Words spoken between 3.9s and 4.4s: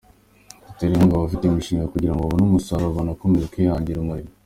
imirimo.